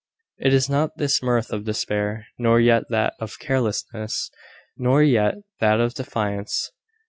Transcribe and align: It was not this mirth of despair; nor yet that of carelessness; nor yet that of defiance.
It 0.39 0.51
was 0.51 0.67
not 0.67 0.97
this 0.97 1.21
mirth 1.21 1.53
of 1.53 1.63
despair; 1.65 2.25
nor 2.39 2.59
yet 2.59 2.85
that 2.89 3.13
of 3.19 3.37
carelessness; 3.37 4.31
nor 4.75 5.03
yet 5.03 5.35
that 5.59 5.79
of 5.79 5.93
defiance. 5.93 6.71